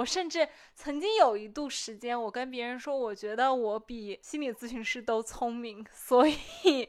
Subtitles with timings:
[0.00, 6.88] 我甚至曾经有一度时间，我跟别人说，我觉得我比心理咨询师都聪明，所以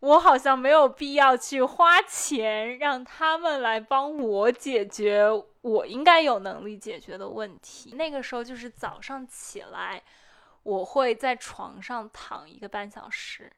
[0.00, 5.24] 我好像没有必要去花钱让他们来帮我解决
[5.60, 7.92] 我应该有能力解决的问题。
[7.94, 10.02] 那个时候就是早上起来，
[10.64, 13.52] 我会在床上躺一个半小时，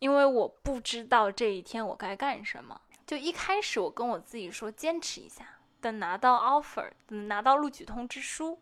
[0.00, 2.80] 因为我不知道这一天我该干什么。
[3.06, 5.59] 就一开始我跟我自己说，坚持一下。
[5.80, 8.58] 等拿到 offer，等拿到录取通知书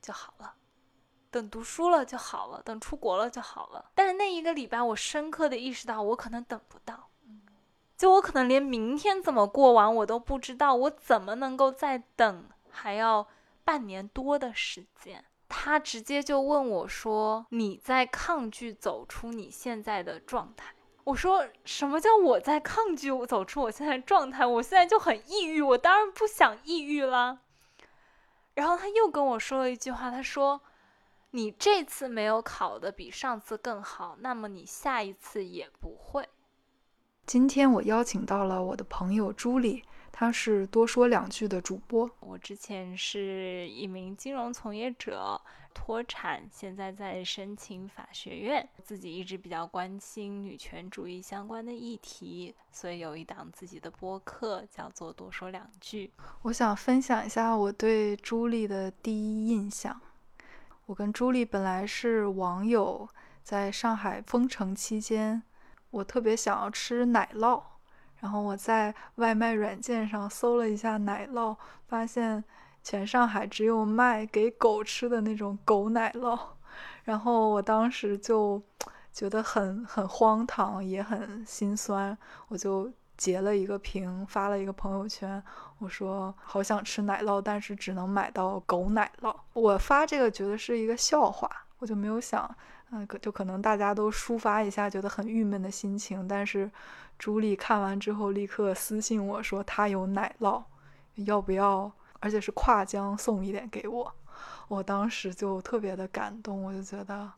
[0.00, 0.54] 就好了，
[1.30, 3.90] 等读书了就好了，等出国了就好了。
[3.94, 7.08] 但是那一个礼拜，我深刻的意识到，我可能等不到，
[7.96, 13.26] 就我可能连明天怎么过完我都不知道，我怎么能够再等还要
[13.64, 15.24] 半年多的时间？
[15.48, 20.74] 他直接就问我说：“你在抗拒走出你现在的状态？”
[21.04, 24.46] 我说什么叫我在抗拒我走出我现在状态？
[24.46, 27.40] 我现在就很抑郁，我当然不想抑郁啦。
[28.54, 30.62] 然后他又跟我说了一句话，他说
[31.32, 36.26] ：“你这次没有考的比上次更好，那么你下一次也不会。”
[37.26, 42.10] 今天我邀请到了我的朋友朱莉，她是多说两句的主播。
[42.20, 45.40] 我之前是一名金融从业者。
[45.74, 48.66] 脱产，现在在申请法学院。
[48.82, 56.12] 自己一直比较关心女权主义相关的议题，所以有一档自己的播客，叫做“多说两句”。
[56.42, 60.00] 我想分享一下我对朱莉的第一印象。
[60.86, 63.08] 我跟朱莉本来是网友，
[63.42, 65.42] 在上海封城期间，
[65.90, 67.62] 我特别想要吃奶酪，
[68.20, 71.56] 然后我在外卖软件上搜了一下奶酪，
[71.88, 72.44] 发现。
[72.84, 76.38] 全上海只有卖给狗吃的那种狗奶酪，
[77.04, 78.62] 然后我当时就
[79.10, 82.16] 觉得很很荒唐，也很心酸，
[82.48, 85.42] 我就截了一个屏，发了一个朋友圈，
[85.78, 89.34] 我说好想吃奶酪，但是只能买到狗奶酪。
[89.54, 92.54] 我发这个觉得是一个笑话，我就没有想，
[92.90, 96.28] 嗯，就可能大家都抒发一下觉得很郁闷的心情。
[96.28, 96.70] 但是
[97.18, 100.62] 朱莉看完之后立刻私信我说她有奶酪，
[101.14, 101.90] 要不要？
[102.24, 104.10] 而且是跨江送一点给我，
[104.68, 107.30] 我当时就特别的感动，我就觉得，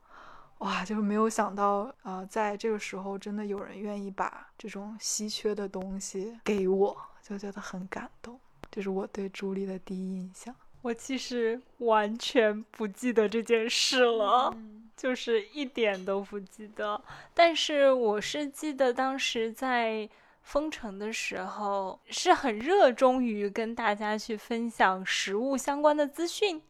[0.58, 8.38] 哇，就是没有想到，呃，在这个时候真的有人愿意把这种稀缺的东西给我，就觉得很感动。
[8.70, 10.54] 这是我对朱莉的第一印象。
[10.82, 14.56] 我其实完全不记得这件事了，
[14.96, 17.02] 就是一点都不记得。
[17.34, 20.08] 但是我是记得当时在。
[20.46, 26.62] 封城的时候是很热衷于跟大家去分享食物相关的资讯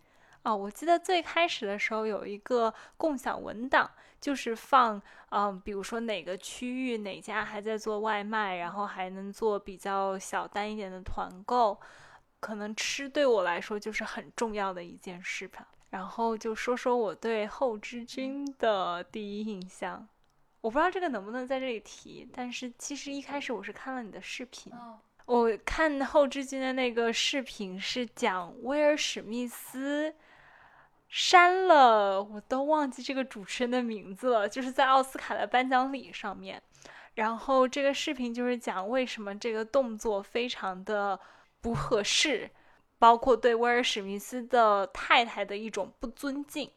[0.44, 0.56] 啊！
[0.56, 11.78] 我记得最开始的时候有一个共享文档，就是放嗯，比如说哪个区域哪家还在做外卖，然后还能做比较小单一点的团购，
[12.40, 15.68] 可能吃对我来说就是很重要的一件事吧。
[15.90, 20.08] 然后就说说我对后知君的第一印象。
[20.66, 24.72] 我不知道这个能不能在这里提，但是其实一开始我是看了你的视频，
[25.24, 30.12] 我看后知君的那个视频是讲威尔史密斯
[31.08, 36.60] 删了，我都忘记这个主持人的名字了，就是在奥斯卡的颁奖礼上面，
[37.14, 41.16] 然后这个视频就是讲为什么这个动作非常的
[41.60, 42.50] 不合适，
[42.98, 46.68] 包括对威尔史密斯的太太的一种不尊敬。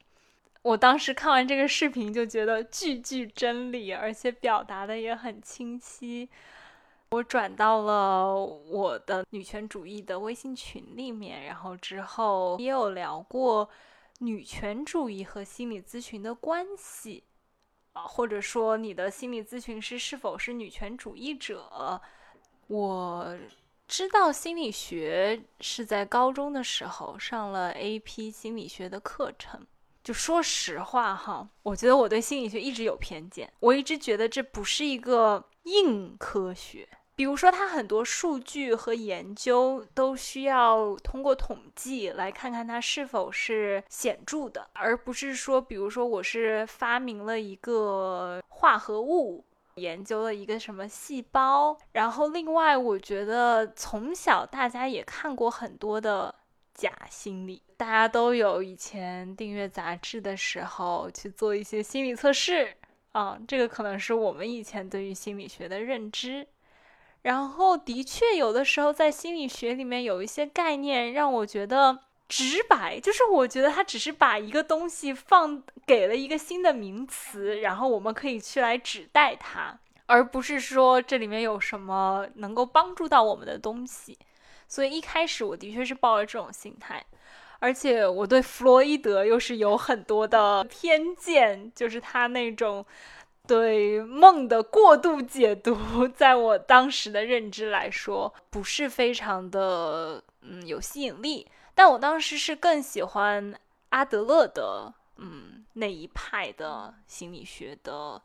[0.61, 6.29] 我当时看完这个视频就觉得句句真理，而且表达的也很清晰。
[7.11, 13.67] 我转到了我的女权主义的微信群里面，然后之后也有聊过
[14.19, 17.23] 女权主义和心理咨询的关系，
[17.93, 21.99] 啊，或者说你的心理咨询师是否是女权主义者？
[22.67, 23.35] 我
[23.87, 29.65] 知道心理学是在高中的时候上了 AP 心理学的课程。
[30.09, 33.53] 就说实话哈，我觉得我对心理学一直有偏见。
[33.59, 49.45] 我一直觉得这不是一个硬科学，比如说它很多数据和研究都需要通过统计来看看它是否是显著的，而不是说，比如说我是发明了一个化合物，
[49.75, 51.77] 研究了一个什么细胞。
[51.91, 56.33] 然后另外，我觉得从小大家也看过很多的
[56.73, 57.61] 假心理。
[57.79, 62.75] 大家都有以前订阅杂志的时候去做一些心理测试
[63.13, 66.45] 啊，这个可能是我们以前对于心理学的认知。
[67.21, 71.97] 然后，的确有的时候在心理学里面有一些概念让我觉得
[72.27, 84.17] 直白，就是我觉得它只是把一个东西放给了一个新的名词，然后我们可以去来指代它，而不是说这里面有什么能够帮助到我们的东西。
[84.67, 87.05] 所以一开始我的确是抱着这种心态。
[87.59, 92.85] 而且我对弗洛伊德又是有很多的偏见，就是他那种
[93.45, 101.47] 对梦的过度解读，在我当时的认知来说，不是非常的嗯有吸引力。
[101.75, 103.53] 但我当时是更喜欢
[103.89, 108.21] 阿德勒的嗯那一派的心理学的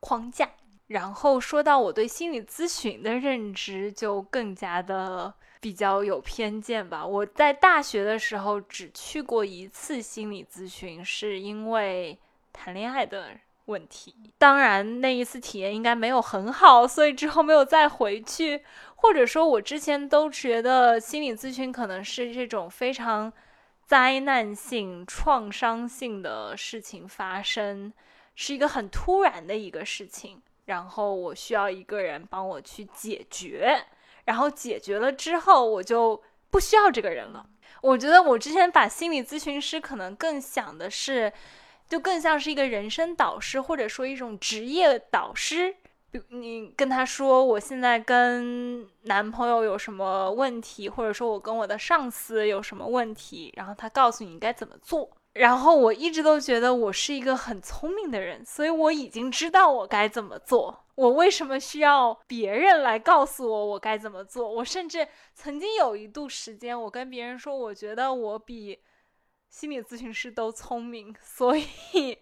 [0.00, 0.50] 框架。
[0.88, 7.04] 然后说到我对心理咨询的认知，就更加的比较有偏见吧。
[7.06, 12.18] 我在大学的时候只去过一次心理咨询，是因为
[12.52, 13.30] 谈恋爱的
[13.66, 14.14] 问题。
[14.38, 18.62] 当然那一次体验应该没有很好，所以之后没有再回去。
[18.98, 23.32] 或者说，我之前都觉得心理咨询可能是这种非常
[23.84, 27.92] 灾难性、创伤性的事情发生，
[28.34, 30.40] 是一个很突然的一个事情。
[30.64, 33.84] 然后我需要一个人帮我去解决，
[34.26, 37.46] 然后解决了之后，我就不需要这个人了。
[37.82, 41.32] 我觉得我之前把心理咨询师可能更想的是，
[41.88, 45.74] 就更像是一个人生导师，或者说一种职业导师。
[46.30, 55.15] 你跟他说，我现在跟男朋友有什么问题，或者说我跟我的上司有什么问题，然后他告诉你该怎么做。
[55.38, 60.84] 然后我一直都觉得我是一个很聪明的人，所以我已经知道我该怎么做。
[60.94, 64.50] 我为什么需要别人来告诉我我该怎么做？
[64.50, 68.78] 我甚至曾经有一度时间，我跟别人说，我觉得我比
[69.50, 72.18] 心理咨询师都聪明，所以。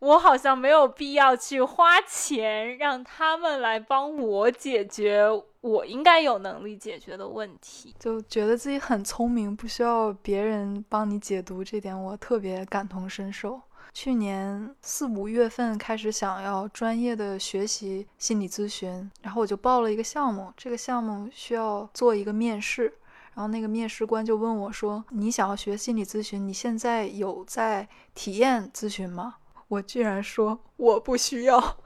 [0.00, 5.26] 我好像没有必要去花钱让他们来帮我解决
[5.60, 13.60] 我应该有能力解决的问题，就觉得自己很聪明，不需要别人帮你解读，这点我特别感同身受。
[13.92, 22.84] 去年四五月份开始想要专业的学习心理咨询，然后我就报了一个项目，这个项目需要做一个面试，
[23.34, 29.34] 然后那个面试官就问我说：“你想要学心理咨询，你现在有在体验咨询吗？”
[29.66, 31.76] 我居然说我不需要，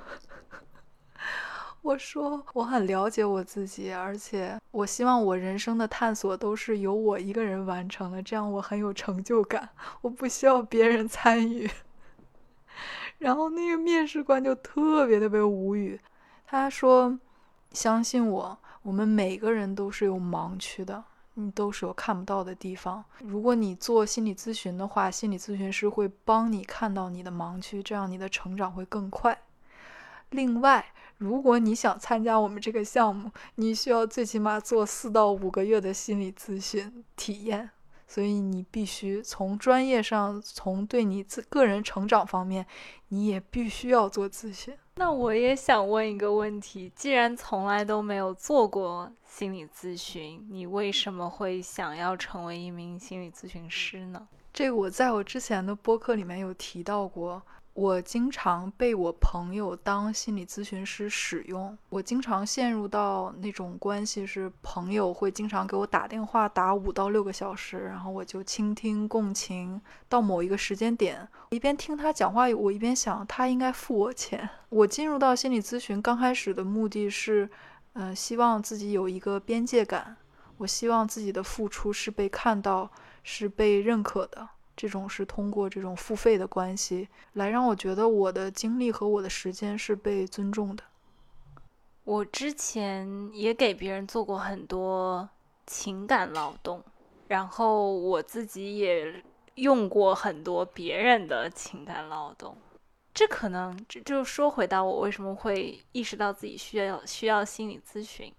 [1.85, 9.69] 我说我很了解我自己，而且我希望我人生的探索都是由我一个人完成的，这样我很有成就感，
[10.01, 11.71] 我不需要别人参与。
[13.19, 16.01] 然后那个面试官就特别特别无语，
[16.47, 17.19] 他说
[17.73, 21.05] ：“相信我，我们每个人都是有盲区的。”
[21.37, 23.05] 你都是有看不到的地方。
[23.19, 29.37] 如果你做心理咨询的话，心理咨询师会帮你看到你的盲区，这样你的成长会更快。
[30.31, 30.87] 另外，
[31.19, 37.71] 如果你想参加我们这个项目，你需要最起码做四到五个月的心理咨询体验。
[38.07, 42.65] 所以你必须从专业上，从对你自个人成长方面，
[43.09, 44.77] 你也必须要做咨询。
[44.97, 54.29] 那我也想问一个问题：既然从来都没有做过心理咨询，你为什么会想要成为一名心理咨询师呢？
[54.53, 57.43] 这个我在我之前的播客里面有提到过。
[57.75, 69.81] 我经常被我朋友当心理咨询师使用，我经常陷入到那种关系，是朋友会经常给我打电话，打五到六个小时，然后我就倾听共情。
[70.09, 74.49] 到某一个时间点，一边听他讲话，我一边想他应该付我钱。
[74.69, 77.51] 我进入到心理咨询刚开始的目的是，
[77.95, 80.17] 嗯，希望自己有一个边界感，
[80.59, 82.89] 我希望自己的付出是被看到，
[83.25, 84.51] 是被认可的。
[84.77, 90.83] 这种是通过这种付费的关系来让我觉得我的精力和我的时间是被尊重的。
[92.03, 95.29] 我之前也给别人做过很多
[95.65, 96.83] 情感劳动，
[97.29, 99.23] 然后我自己也
[99.55, 102.57] 用过很多别人的情感劳动。
[103.15, 108.31] 这可能这就说回到我为什么会意识到自己需要需要心理咨询，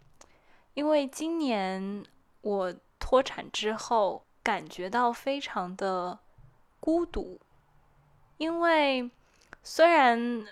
[0.73, 2.03] 因为今年
[2.41, 6.19] 我脱产之后感觉到非常的。
[6.85, 7.39] 孤独，
[8.37, 9.09] 因为
[9.63, 10.45] 虽然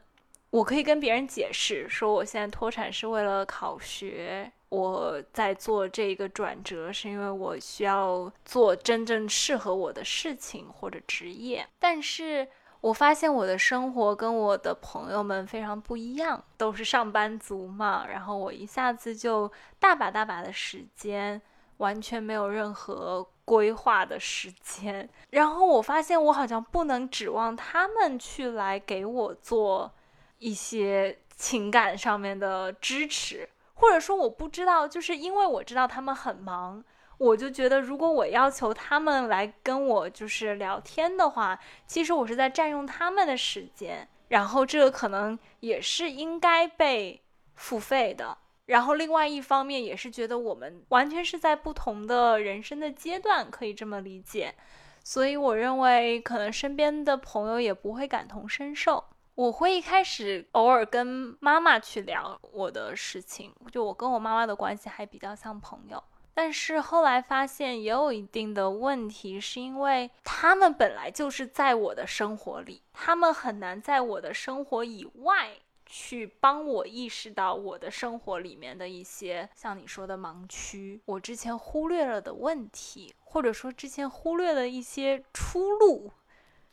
[0.49, 12.47] 我可以跟别人解释说我现在脱产是为了考学，我在做这个转折是因为我需要做真正适合我的事情或者职业，但是
[12.81, 21.39] 我发现我的生活跟我的朋友们非常不一样，都是上班族嘛，然后我一下子就大把大把的时间，
[21.77, 23.29] 完全没有任何。
[23.45, 29.91] 规划的时间，然后我发现我好像不能指望他们去来给我做
[30.39, 36.83] 一些情感上面的支持，或者说我不知道，就是因为我知道他们很忙，
[37.17, 47.21] 我就觉得如果我要求他们来跟我就是聊天的话，其实我是在占用他们的时间，然后这个可能也是应该被
[47.55, 48.37] 付费的。
[48.73, 54.55] 然后，另外一方面也是觉得我们完全是在不同的人生的阶段，可以这么理解。
[55.03, 59.03] 所以我认为可能身边的朋友也不会感同身受。
[59.35, 66.03] 我会一开始偶尔跟妈妈去聊我的事情，就我跟我妈妈的关系还比较像朋友。
[66.33, 75.51] 但是后来发现也有一定的问题，是因为他们本来就是在我的生活里，他们很难在我的生活以外
[75.95, 86.11] 去帮我意识到我的生活里面的一些像你说的盲区，我之前忽略了的问题，或者说之前忽略了一些出路，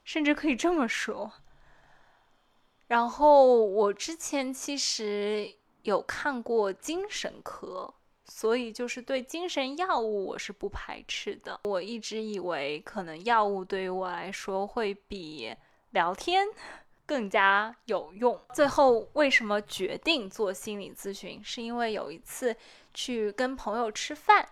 [0.04, 1.30] 甚至可以这么说。
[2.86, 7.92] 然后我之前其实有看过精神科。
[8.24, 11.60] 所以就是对精神药物我是不排斥的。
[11.64, 15.52] 我一直以为可能药物对于我来说会比
[15.90, 16.46] 聊天
[17.10, 18.40] 更加有用。
[18.54, 21.42] 最后为什么决定做心理咨询？
[21.42, 22.54] 是因为有一次
[22.94, 24.48] 去跟朋友吃饭，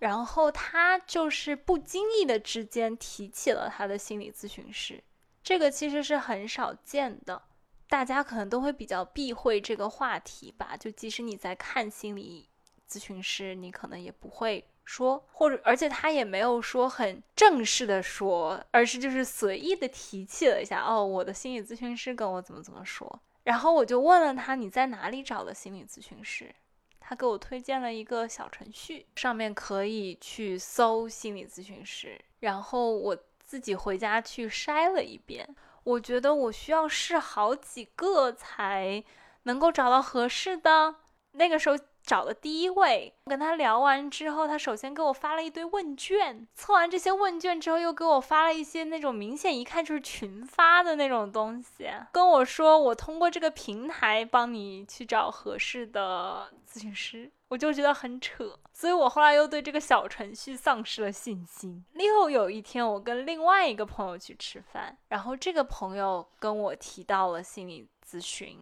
[0.00, 5.00] 然后他就是不经意的之间提起了他的心理咨询师。
[5.44, 7.40] 这个其实是很少见的，
[7.88, 10.76] 大家可能都会比较避讳这个话题吧。
[10.76, 12.48] 就即使你在看心理。
[12.88, 26.54] 咨询师，你可能也不会说，或者而且他也没有说很正式的说，而是就是随意的提起了一下，哦，我的心理咨询师跟我怎么怎么说，然后我就问了他你在哪里找的心理咨询师，
[26.98, 35.48] 他给我推荐了一个小程序，上面可以去搜心理咨询师，然后我自己回家去筛了一遍，
[35.84, 39.02] 我觉得我需要试好几个才
[39.44, 40.96] 能够找到合适的，
[41.32, 41.78] 那个时候。
[42.04, 61.84] 找了第一位，我跟他聊完之后，他首先给我发了一堆问卷，测完这些问卷之后，又给我发了一些那种明显一看就是群发的那种东西，跟我说我通过这个平台帮你去找合适的咨询师，我就觉得很扯，所以我后来又对这个小程序丧失了信心。
[61.94, 68.58] 又有一天，我跟另外一个朋友去吃饭，然后这个朋友跟我提到了心理咨询。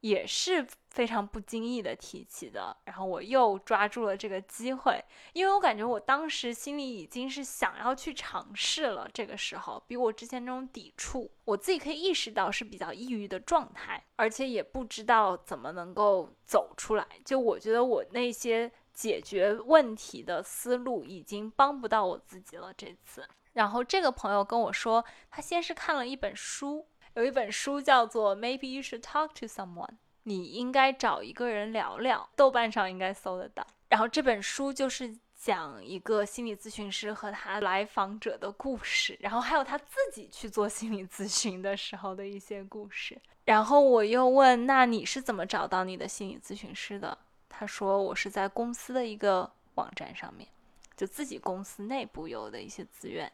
[0.00, 5.04] 也是非常不经意的提起的，然后我又抓住了这个机会，
[5.34, 9.08] 因为我感觉我当时心里已经是想要去尝试了。
[9.12, 17.06] 这个时候，比我之前那种抵触，我自己可以意识到是比较抑郁的状态，而且也不知道怎么能够走出来。
[17.24, 22.72] 就我觉得我那些解决问题的思路已经帮不到我自己了。
[22.72, 26.86] 这次，然后这个朋友跟我说，他先是看了一本书。
[27.14, 29.88] 有一本书叫做《Maybe You Should Talk to Someone》，
[30.22, 32.28] 你应该找一个人聊聊。
[32.36, 33.66] 豆瓣上应该搜得到。
[33.88, 43.20] 然后这本书就是讲一个心理咨询师和他来访者的故事，然后还有他自己去做心理咨询的时候的一些故事。
[43.44, 47.18] 然后我又问：“那你是怎么找到你的心理咨询师的？”
[47.50, 50.48] 他说：“我是在公司的一个网站上面，
[50.96, 53.30] 就自己公司内部有的一些资源。”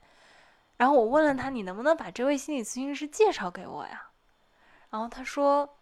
[0.76, 4.10] 然后我问了他，你能不能把这位心理咨询师介绍给我呀？
[4.90, 5.78] 然后他说，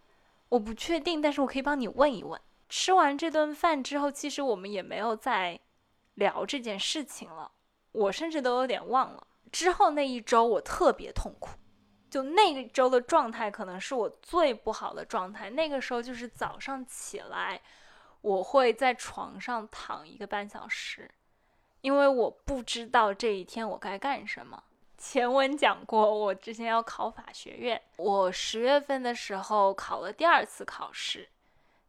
[0.49, 2.41] 我不确定，但是我可以帮你问一问。
[2.69, 5.61] 吃完这顿饭之后，其实我们也没有再
[6.15, 7.51] 聊这件事情了，
[7.93, 9.27] 我甚至都有点忘了。
[9.53, 11.51] 之后那一周我特别痛苦，
[12.09, 15.51] 就那个周的状态可能是我最不好的状态。
[15.51, 17.61] 那个时候就是早上起来，
[18.21, 21.11] 我会在床上躺一个半小时，
[21.83, 24.63] 因为我不知道这一天我该干什么。
[25.07, 31.29] 前文讲过，我之前要考法学院，我十月份的时候考了第二次考试，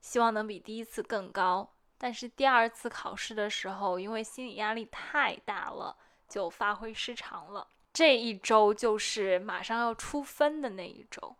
[0.01, 1.71] 希望能比第一次更高。
[1.97, 5.95] 但是第二次考试的时候，因为心理压力太大了，
[6.27, 7.65] 就发挥失常了。
[7.93, 11.37] 这一周就是马上要出分的那一周，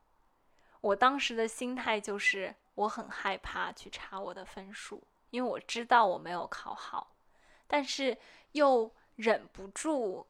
[0.80, 7.14] 我当时的心态就是我很害怕去查我的分数，因为我知道我没有考好，
[7.68, 8.18] 但是
[8.54, 10.26] 又忍不住。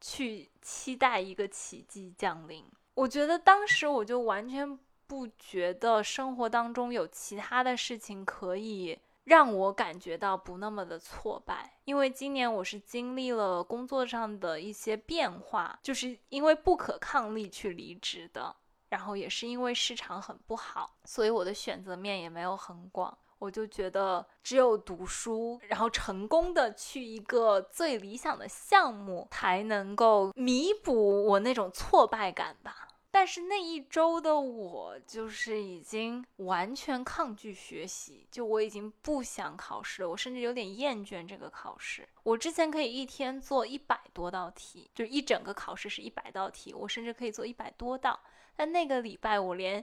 [0.00, 2.64] 去期待一个奇迹降临。
[2.94, 11.78] 我觉得当时我就完全不觉得生活当中有其他的事情可以让我感觉到不那么的挫败。
[11.84, 18.54] 因为今年我是经历了工作上的一些变化，就是因为不可抗力去离职的，
[18.88, 23.16] 然后也是因为市场很不好，所以我的选择面也没有很广。
[23.40, 32.86] 我就觉得只有读书，然后成功的去一个最理想的项目，才能够弥补我那种挫败感吧。
[33.10, 42.06] 但是那一周的我，就是已经完全抗拒学习，就我已经不想考试了，我甚至有点厌倦这个考试。
[42.22, 48.20] 我之前可以一天做一百多道题，就一整个考试是一百道题，我甚至可以做一百多道。
[48.54, 49.82] 但那个礼拜我连。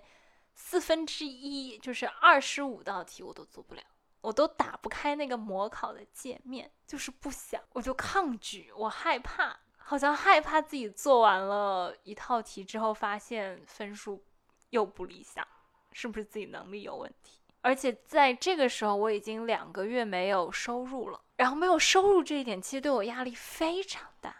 [0.59, 3.81] 四分之一就是二十五道题，我都做不了，
[4.21, 14.23] 我都打不开那个模考的界面，就是不想，我就抗拒，我害怕，好像害怕自己做完了一套题之后，发现分数
[14.71, 15.47] 又不理想，
[15.93, 17.39] 是不是自己能力有问题？
[17.61, 24.35] 而且在这个时候，我已经两个月没有收入了，然后没有收入这一点，其实对我压力非常大。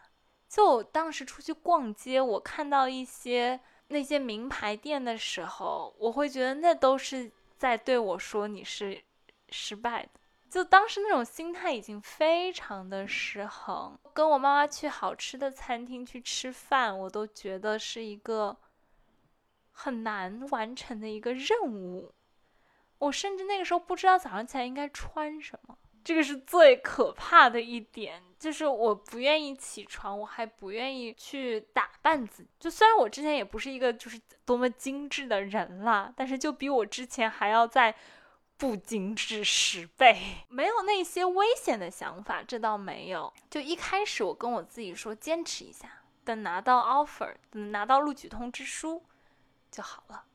[0.50, 3.60] 就我当时出去逛街，我看到一些
[3.90, 9.02] 那些名牌店的时候，我会觉得那都是在对我说你是
[9.50, 10.10] 失败的。
[10.50, 14.00] 就当时那种心态已经非常的失衡。
[14.14, 18.56] 跟我妈妈去好吃的餐厅去吃饭，我都觉得是一个
[19.72, 22.14] 很难完成的一个任务。
[23.00, 28.24] 我甚至那个时候不知道早上起来应该穿什么，这个是最可怕的一点。
[28.40, 32.50] 就是我不愿意起床，我还不愿意去打扮自己。
[32.60, 37.96] 就虽然我之前也不是一个就是多么精致的人啦，但是就比我之前还要在
[38.58, 40.46] 不精致十倍。
[40.50, 43.34] 没有那些危险的想法，这倒没有。
[43.50, 49.04] 就一开始我跟我自己说，坚持一下，等拿到 offer，等拿到录取通知书
[49.72, 50.26] 就好了。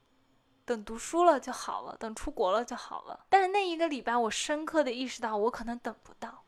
[0.65, 3.27] 等读书了就好了，等出国了就好了。
[3.29, 6.45] 但是那一个礼拜，我深刻的意识到，我可能等不到，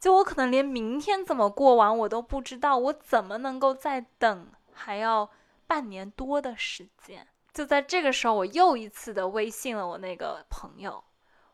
[0.00, 5.30] 就我可能连明天怎么过完我都不知道，我怎么能够再等还要
[5.66, 7.28] 半年多的时间？
[7.52, 11.04] 就在这个时候，我又一次的微信了我那个朋友，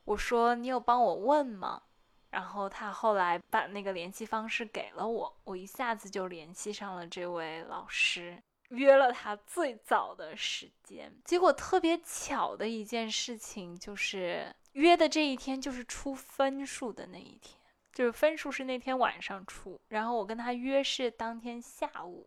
[0.04, 1.82] 我说你有帮我问吗？
[2.30, 8.42] 然后他后来把那个联系方式给了我，我一下子就联系上了这位老师。
[8.70, 17.56] 约了他最早的时间，结果特别巧的一件事情就是约的这一天就是出分数的那一天，
[17.96, 22.26] 就是分数是那天晚上出，然后我跟他约是当天下午。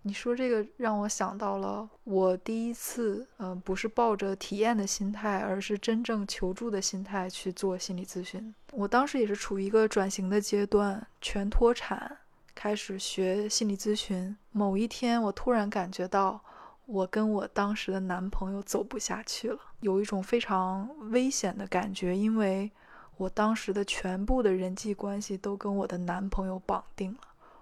[0.00, 8.54] 你说这个让我想到了我第一次，嗯，不是抱着体验的心态，而是真正求助的心态去做心理咨询。
[8.72, 12.16] 我当时也是处于一个转型的阶段，全脱产。
[12.54, 14.34] 开始学心理咨询。
[14.52, 16.42] 某一天，我突然感觉到，
[16.86, 22.72] 我跟我当时的男朋友走不下去了，有一种非常危险的感觉，因为
[23.16, 27.20] 我当时的全部的人际关系都跟我的男朋友绑定了。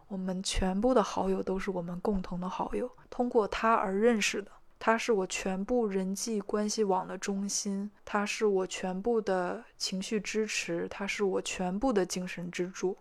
[0.08, 4.50] 我们全部的好友都是我们共同的好友，通过他而认识的。
[4.78, 12.96] 他是我全部人际关系网的中心，他是我全部的情绪支持，他是我全部的精神支柱。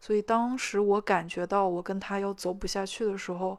[0.00, 3.58] 所以当时我感觉到我跟他要走不下去的时候，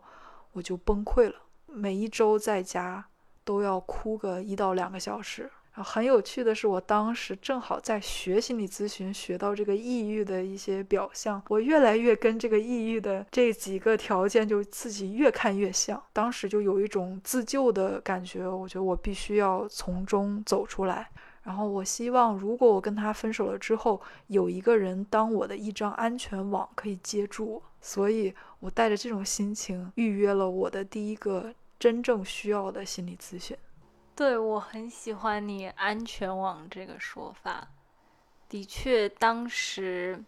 [0.53, 1.35] 我就崩溃了。
[1.65, 3.03] 每一周在家
[3.43, 5.51] 都要哭个一到两个小时。
[5.83, 11.41] 很有趣的是，我当时正好在学心理咨询，学到这个抑郁的一些表象。
[11.49, 16.01] 我越来越跟这个抑郁的这几个条件，就自己越看越像。
[16.13, 21.09] 当时就有一种自救的感觉，我觉得我必须要从中走出来。
[21.43, 27.63] 然后我希望，如果我跟他分手了之后，有一个人当我的一张安全网，可以接住我。
[27.79, 33.55] 所以我带着这种心情预约了我的第一个真正需要的心理咨询。
[34.17, 37.67] 对我很喜欢你“安全网”这个说法。
[38.49, 40.19] 的确，当时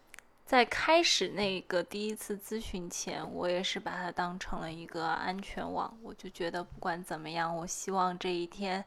[0.46, 5.98] 在开始那个第一次咨询前，我也是把它当成了一个安全网。
[6.04, 8.84] 我就觉得不管怎么样，我希望这一天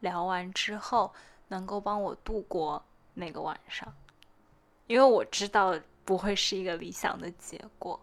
[0.00, 1.12] 聊完之后。
[1.48, 3.94] 能够帮我度过那个晚上，
[4.86, 8.00] 因为我知道不会是一个理想的结果，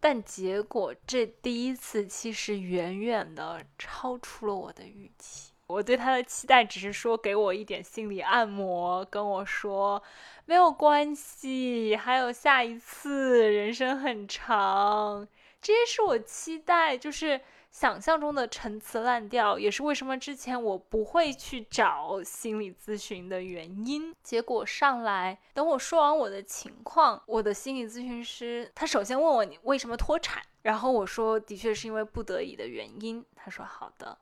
[0.00, 5.47] 但结果这第一次其实远远的超出了我的预期。
[5.68, 10.02] 我对他的期待只是说给我一点心理按摩，跟我说
[10.44, 15.28] 没有关系，还有下一次，人生很长，
[15.62, 17.40] 这些是我期待，就是。
[17.70, 24.12] 想象中的陈词滥调，也是为什么之前我不会去找心理咨询的原因。
[24.22, 33.22] 结果上来，等我说完我的情况，我的心理咨询师他首先问我你为什么脱产，然后我说的确是因为不得已的原因。
[33.36, 34.16] 他说好的，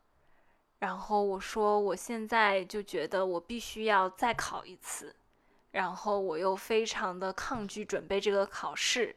[0.78, 5.16] 然后我说我现在就觉得我必须要再考一次，
[5.70, 9.16] 然后我又非常的抗拒准备这个考试，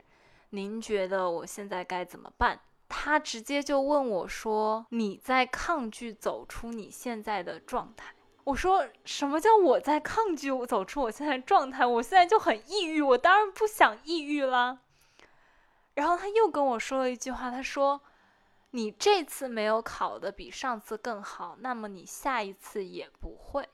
[0.51, 2.59] 您觉得我现在该怎么办？
[2.87, 11.85] 他直接就问我说：“你在抗拒走出你现在的状态？”我说：“什么叫我在抗拒我走出我现在状态？
[11.85, 14.79] 我现在就很抑郁，我当然不想抑郁啦。”
[15.93, 18.01] 然后他又跟我说了一句话，他说
[18.71, 23.67] ：“你这次没有考的比上次更好，那么你下一次也不会。”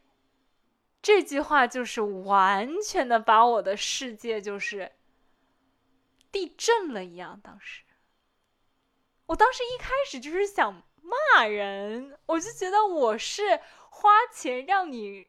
[1.02, 4.92] 这句话就是完全的把我的世界就是
[6.32, 7.84] 地震了一样，当时。
[9.28, 15.28] 我当时一开始就是想骂人，我就觉得我是花钱让你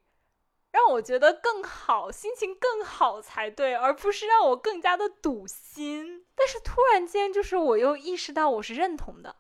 [0.71, 6.27] 让我觉得更好，心情更好才对，而不是让我更加的堵心。
[6.35, 9.37] 但是突然间，就是我又意识到我是认同的，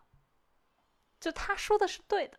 [1.27, 2.39] 就他说的是对的。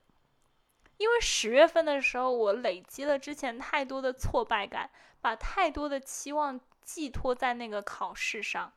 [0.96, 8.72] 因为十月份的时候，我累积了之前太多的挫败感，把太多的期望寄托在那个考试上。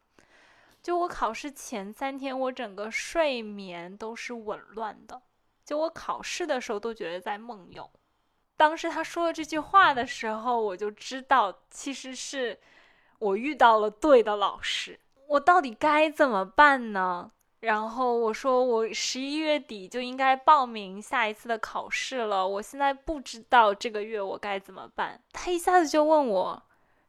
[0.83, 5.23] 就我考试前三天，我整个睡眠都是紊乱的。
[5.65, 7.89] 就我考试的时候都觉得在梦游。
[8.57, 12.59] 当时他说了这句话的时候，我就知道其实是
[13.21, 14.99] 我遇到了对的老师。
[15.29, 17.31] 我到底该怎么办呢？
[17.61, 22.49] 然后我说，我十一月底就应该报名下一次的考试了。
[22.49, 25.21] 我现在不知道这个月我该怎么办。
[25.33, 26.63] 他一下子就问我，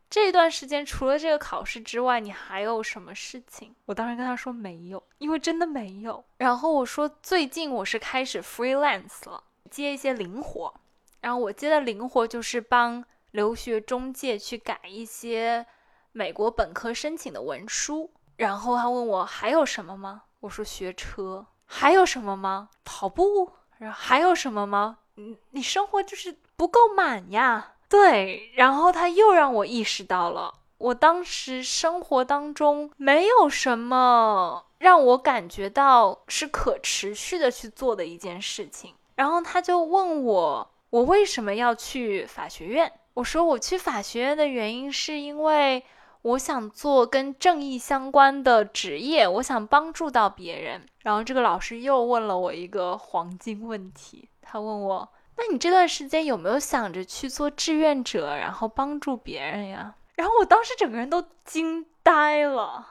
[0.09, 3.73] 这段时间除了这个考试之外，你还有什么事情？
[3.85, 6.21] 我当时跟他说没有，因为真的没有。
[6.37, 10.73] 然后我说，最近我是开始 freelance 了，接一些零活。
[11.21, 15.65] 然后我接的零活就是帮留学中介去改一些
[16.11, 18.11] 美国本科申请的文书。
[18.35, 20.23] 然后他问我还有什么吗？
[20.41, 22.69] 我说学车，还有什么吗？
[22.83, 24.97] 跑步，然后还有什么吗？
[25.13, 27.73] 你你生活就是不够满呀。
[27.87, 38.95] 对，然后他又让我意识到了，我当时生活当中没有什么让我感觉到是可持续的去做的一件事情。
[39.13, 42.91] 然后他就问我，我为什么要去法学院？
[43.13, 45.85] 我说我去法学院的原因是因为。
[46.23, 50.85] 我想做跟正义相关的职业，我想帮助到别人。
[50.99, 62.87] 然后这个老师又问了我一个黄金问题，他问我：“那你这段时间有没有想着去做志愿者，然后帮助别人呀？”然后我当时整个人都惊呆了，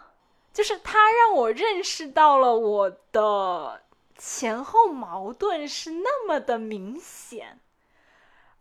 [0.52, 3.80] 就是他让我认识到了我的
[4.18, 7.60] 前后矛盾是那么的明显。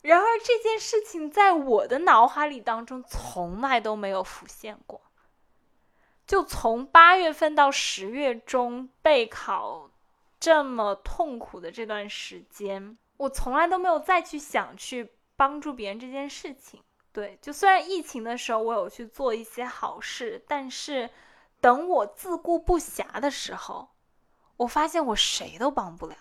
[0.01, 5.01] 然而这件事情在我的脑海里当中从来都没有浮现过。
[6.25, 9.89] 就从八月份到十月中备考
[10.39, 16.83] 这么痛苦的这段时间，我从来都没有再去想去帮助别人这件事情。
[17.11, 21.09] 对，就虽然疫情的时候我有去做一些好事，但是
[21.59, 23.89] 等我自顾不暇的时候，
[24.55, 26.15] 我发现我谁都帮不了。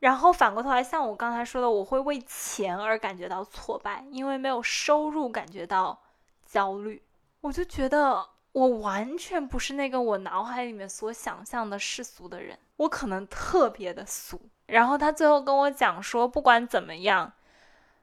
[0.00, 6.00] 然后反过头来，像我刚才说的，我会为钱而感觉到挫败，因为没有收入感觉到
[6.46, 7.02] 焦虑。
[7.40, 14.40] 我就觉得我完全不是那个我脑海里面所想象的世俗的人，我可能特别的俗。
[14.66, 17.32] 然后他最后跟我讲说，不管怎么样，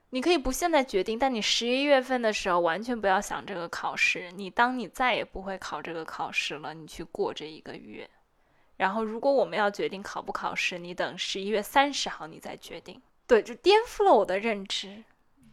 [0.09, 4.31] 你可以不现在决定，但你十一月份的时候完全不要想这个考试。
[4.31, 8.09] 你当你再也不会考这个考试了，你去过这一个月。
[8.77, 13.01] 然后，如果我们要决定考不考试，你等十一月三十号你再决定。
[13.27, 15.03] 对，就颠覆了我的认知，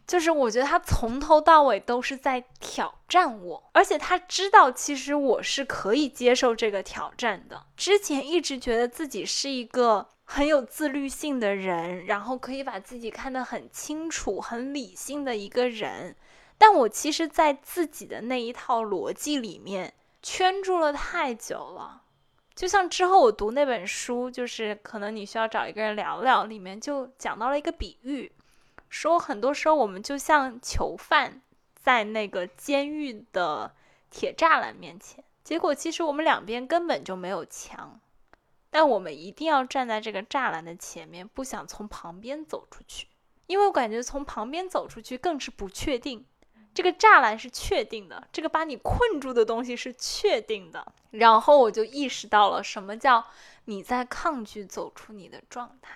[0.05, 7.65] 就是我觉得他从头到尾都是在挑战我，而且他知道其实我是可以接受这个挑战的。
[7.75, 16.15] 之前一直觉得自己是一个很有自律性的人，然后可以把自己看得很清楚、很理性的一个人，
[16.57, 22.02] 但我其实，在自己的那一套逻辑里面圈住了太久了。
[22.55, 28.31] 就像之后我读那本书，就是可能你需要找一个人聊聊，里面就讲到了一个比喻，
[28.89, 31.41] 说很多时候我们就像囚犯
[31.75, 33.73] 在那个监狱的
[34.11, 37.99] 铁栅栏面前，结果其实我们两边根本就没有墙，
[38.69, 43.07] 但我们一定要站在这个栅栏的前面，不想从旁边走出去，
[43.47, 46.23] 因为我感觉从旁边走出去更是不确定。
[46.73, 50.85] 这个栅栏是确定的，这个把你困住的东西是确定的。
[51.11, 53.23] 然后我就意识到了什么叫
[53.65, 55.93] 你在抗拒走出你的状态。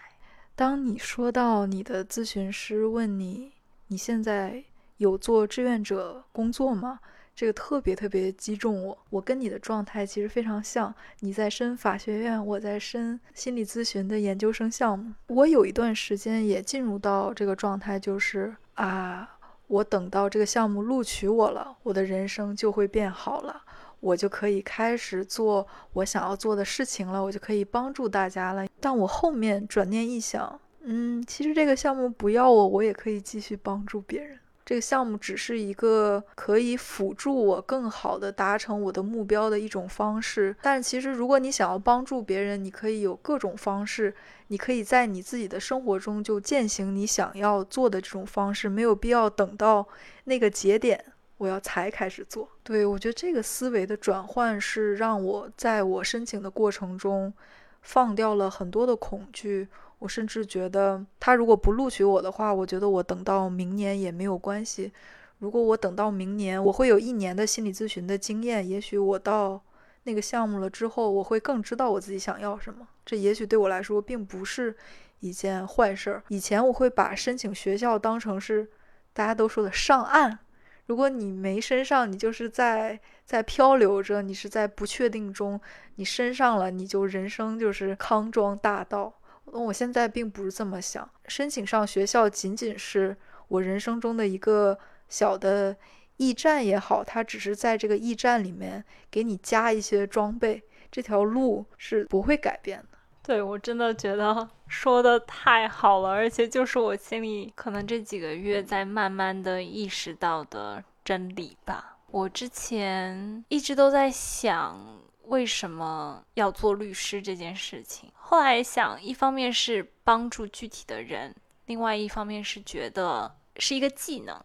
[0.55, 3.53] 当你说到你的咨询师问你
[3.87, 4.63] 你现在
[4.97, 6.99] 有做志愿者工作吗？
[7.35, 8.97] 这个特别特别击中我。
[9.11, 15.13] 我跟你的状态其实非常像，你在申法学院，我在申心理咨询的研究生项目。
[15.27, 19.36] 我有一段时间也进入到这个状态，就是啊。
[19.67, 23.61] 我等到这个项目录取我了，我的人生就会变好了，
[23.99, 28.65] 我就可以开始做我想要做的事情了，我就可以帮助大家了。
[28.79, 34.39] 但我后面转念一想，嗯，其实这个项目不要我，我也可以继续帮助别人。
[34.65, 44.13] 这个项目只是一个可以辅助我更好的达成我的目标的一种方式，但其实如果你想要帮助别人，你可以有各种方式，
[44.47, 49.87] 你可以在你自己的生活中就践行你想要做的这种方式，没有必要等到
[50.23, 51.03] 那个节点
[51.37, 52.49] 我要才开始做。
[52.63, 57.33] 对我觉得这个思维的转换是让我在我申请的过程中
[57.81, 59.67] 放掉了很多的恐惧。
[59.99, 64.91] 我甚至觉得，他如果不录取我的话，我觉得我等到明年也没有关系。
[65.39, 69.59] 如果我等到明年，我会有一年的心理咨询的经验，也许我到
[70.07, 72.87] 那个项目了之后，我会更知道我自己想要什么。
[73.05, 74.73] 这也许对我来说并不是
[75.19, 76.23] 一件坏事儿。
[76.29, 78.65] 以前我会把申请学校当成是
[79.11, 80.39] 大家都说的上岸。
[80.85, 85.59] 如果你没身上，你就是在在漂流着，你是在不确定中。
[85.95, 89.13] 你身上了，你就人生就是康庄大道。
[89.43, 93.17] 我现在并不是这么想，申请上学校仅仅是
[93.49, 94.77] 我人生中的一个
[95.09, 95.75] 小的
[96.17, 102.97] 驿站也好，它只是在这个驿站里面给你加一些装备，这条路是不会改变的。
[103.23, 111.97] 对我真的觉得说的太好了，而且就是我心里可能这几个月在慢慢的意识到的真理吧。
[112.09, 124.41] 我之前一直都在想为什么要做律师这件事情，后来想，一方面是帮助具体的人，另外一方面是觉得是一个技能。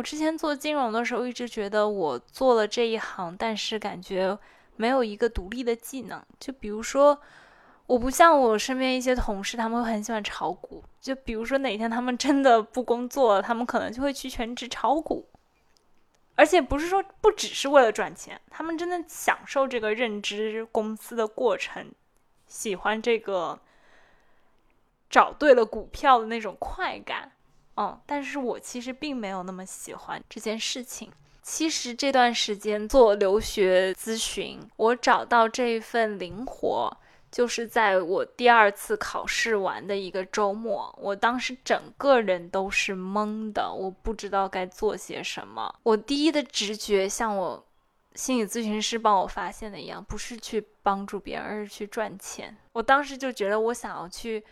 [0.00, 4.38] 我之前做金融的时候，一直觉得我做了这一行，但是感觉
[4.76, 7.20] 没有一个独立的技能，就比如说。
[7.86, 10.84] 我不像我身边一些同事，他们会很喜欢炒股。
[11.00, 15.26] 就比如说哪天他们真的不工作，他们可能就会去全职炒股，
[16.36, 21.90] 而且不是说不只是为了赚钱，他们真的享受这个认知公司的过程，
[22.46, 23.58] 喜欢这个
[25.10, 27.32] 找对了股票的那种快感。
[27.80, 31.10] 嗯，但是我其实并没有那么喜欢这件事情。
[31.42, 36.94] 其实这段时间做留学咨询，我找到这一份灵活。
[37.30, 45.72] 就是在我第二次考试完的一个周末，我当时整个人都是懵的，我不知道该做些什么。
[45.84, 47.64] 我第一的直觉像我
[48.16, 52.56] 心理咨询师帮我发现的一样，不是去帮助别人，而是去赚钱。
[52.72, 54.44] 我当时就觉得我想要去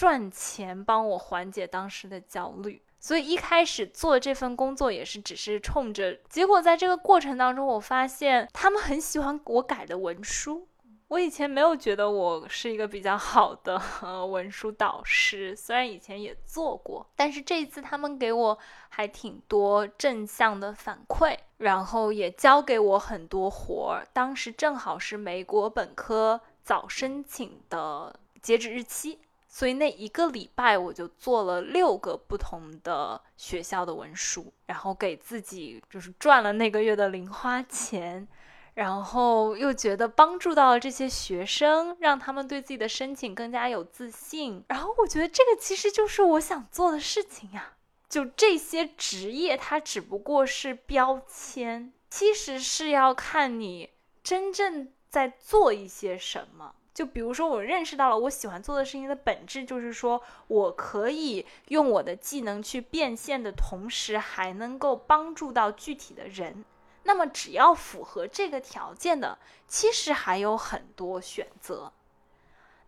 [0.00, 2.80] 赚钱，帮我缓解当时的焦虑。
[2.98, 10.66] 所以一开始做这份工作也是只是冲着，结果在这个过程当中，我发现他们很喜欢我改的文书。
[11.08, 13.78] 我以前没有觉得我是一个比较好的
[14.24, 18.58] 文书导师，虽然以前也做过，但是这一次他们给我
[18.88, 24.08] 还挺多正向的反馈，然后也交给我很多活儿。
[24.14, 29.18] 当时正好是美国本科早申请的截止日期，
[29.50, 38.26] 所以那一个礼拜我就做了六个不同的学校的文书，然后给自己就是赚了那个月的零花钱。
[38.74, 44.64] 然后又觉得帮助到了这些学生，让他们对自己的申请更加有自信。
[44.68, 47.74] 然后我觉得这个其实就是我想做的事情呀。
[48.08, 53.90] 就这些职业，它只不过是标签，其实是要看你
[54.22, 56.76] 真正在做一些什么。
[57.00, 66.62] 就比如说，我认识到了我喜欢做的事情的本质，就是说我可以用我的技能去变现的同时，还能够帮助到具体的人。
[67.04, 71.90] 那么，只要符合这个条件的，其实还有很多选择。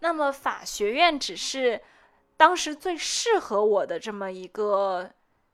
[0.01, 1.81] 那么，法学院只是
[2.37, 5.11] 当时最适合我的这么一个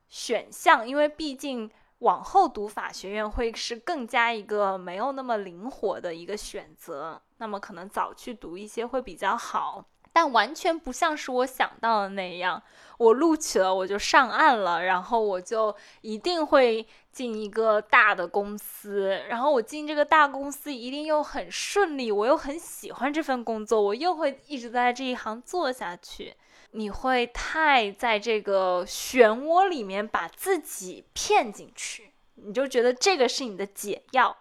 [0.09, 7.23] 选项，因为毕竟往后读法学院会是更加一个没有那么灵活的一个选择。
[7.39, 9.85] 那么，可能早去读一些会比较好。
[10.13, 12.61] 但完全不像是我想到的那样，
[12.99, 26.35] 我录取了我就上岸了，然后我就一定会进一个大的公司，然后我进这个大公司一定又很顺利，我又很喜欢这份工作，我又会一直在这一行做下去。
[26.73, 34.37] 你会太在这个漩涡里面把自己骗进去，你就觉得这个是你的解药，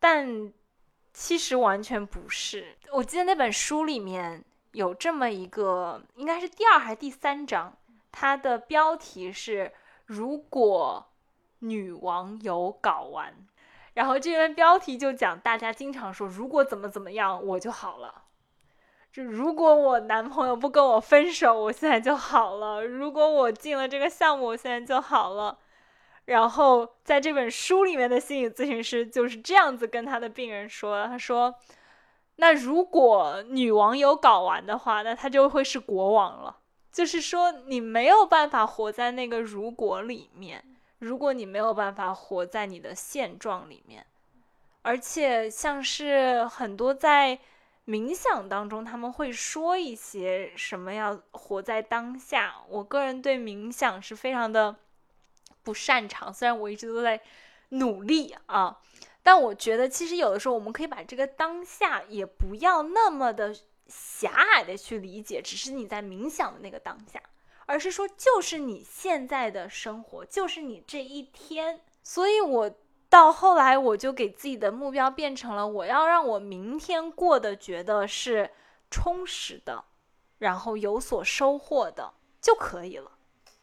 [0.00, 0.52] 但
[1.16, 2.76] 其实完全不是。
[2.92, 4.44] 我记得那本书里面。
[4.72, 7.74] 有这么一个，应该是第二还是第三章，
[8.12, 9.72] 它的标题是
[10.04, 11.06] “如果
[11.60, 13.34] 女王有睾丸”，
[13.94, 18.24] 然后这篇标题就讲大家经常说“如果怎么怎么样我就好了”，
[19.10, 25.56] 就如果我男朋友不跟我分手，我现在就好了；如果我进了这个项目，我现在就好了。
[26.26, 31.54] 然后在这本书里面的心理咨询师就是这样子跟他的病人说：“他说。”
[32.38, 36.58] 那如果女王有睾丸的话，那她就会是国王了。
[36.92, 40.62] 就是说，你没有办法活在那个如果里面，
[40.98, 44.04] 如果你没有办法活在你的现状里面，
[44.82, 47.38] 而且像是很多在
[47.86, 52.56] 冥想当中，他们会说一些什么要活在当下。
[52.68, 54.76] 我个人对冥想是非常的
[55.66, 57.20] 不擅长，虽然我一直都在
[57.70, 58.78] 努力啊。
[59.22, 63.52] 但我觉得，其实有的时候我们可以把这个当下也不要那么的
[63.88, 67.20] 狭隘的去理解，只是你在冥想的那个当下，
[67.66, 71.80] 而是说就是你现在的生活，就是你这一天。
[72.04, 72.70] 所以我
[73.08, 78.52] 到后来，我就给自己的目标变成了，我要让我明天过得觉得是
[78.92, 79.82] 充实的，
[80.38, 83.15] 然后有所收获的就可以了。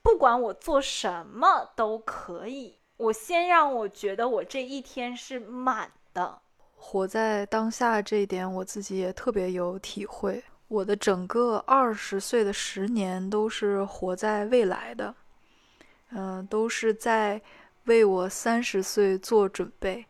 [0.04, 6.40] 不管我做什么都可以，我先让我觉得我这一天是满的。
[6.76, 10.44] 活在当下这一点，我自己也特别有体会。
[10.68, 15.16] 我的整个二十岁的十年都是活在未来的，
[16.12, 17.42] 嗯，都是在。
[17.86, 20.06] 为我三十岁做准备，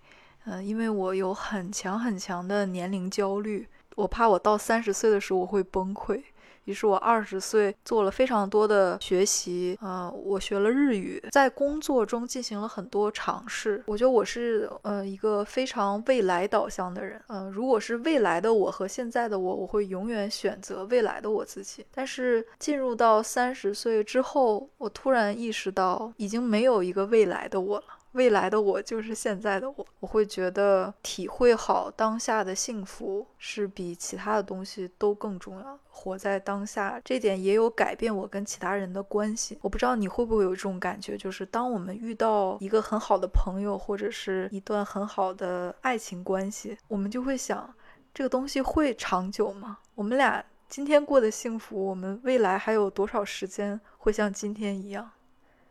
[0.46, 6.24] 嗯，因为我有很强很强的年龄焦虑，我怕我到三十岁的时候我会崩溃。
[6.66, 13.84] 于是我二十岁做了非常多的学习，呃，我学了日语，在工作中进行了很多尝试。
[13.86, 21.86] 我觉得我是呃一个非常未来导向的人，呃，如果是未来的我和现在的我，我会永远选择未来的我自己。
[21.94, 27.86] 但是进入到三十岁之后，我突然意识到，已经没有一个未来的我了。
[28.14, 35.80] 未来的我就是现在的我，我会觉得体会好当下的幸福是比其他的东西都更重要。
[35.90, 39.58] 活在当下，这点也有改变我跟其他人的关系。
[39.62, 47.74] 我不知道你会不会有这种感觉，就是当我们遇到一个很好的朋友，或者是一段很好的爱情关系，我们就会想，
[48.14, 49.80] 这个东西会长久吗？
[49.96, 55.12] 我们俩今天过得幸福，我们未来还有多少时间会像今天一样？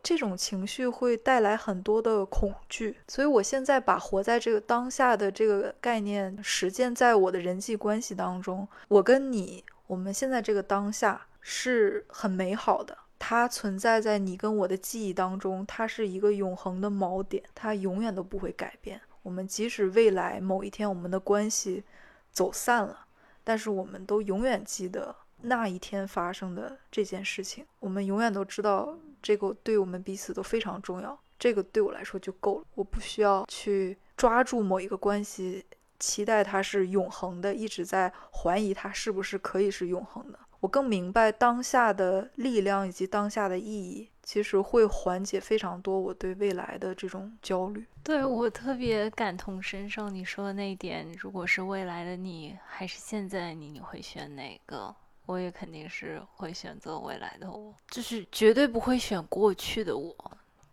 [0.03, 8.67] 这种情绪会带来很多的恐惧，所以我现在把活在这个当下的这个概念实践在我的人际关系当中。
[8.89, 18.99] 我跟你，我们现在这个当下是很美好的，它存在在你跟我的记忆当中，它是一个永恒的锚点，它永远都不会改变。
[19.21, 21.85] 我们即使未来某一天我们的关系
[22.29, 23.05] 走散了，
[23.41, 28.97] 但是我们都永远记得那一天发生的这件事情，我们永远都知道。
[29.23, 32.65] 这个对我们彼此都非常重要，这个对我来说就够了。
[32.75, 35.65] 我不需要去抓住某一个关系，
[35.97, 40.37] 期待它是永恒的，一直在怀疑它是不是可以是永恒的。
[40.59, 47.85] 我更明白当下的力量以及当下的意义，其实会缓解非常多我对未来的这种焦虑。
[48.01, 54.95] 对我特别感同身受，你说的那一点，如果是未来的你，还是现在的你，你会选哪个？
[55.25, 60.13] 我也肯定是会选择未来的我，就是绝对不会选过去的我。